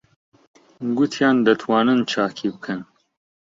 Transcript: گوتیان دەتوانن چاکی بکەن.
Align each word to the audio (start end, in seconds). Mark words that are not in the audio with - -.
گوتیان 0.97 1.35
دەتوانن 1.47 1.99
چاکی 2.11 2.47
بکەن. 2.53 2.81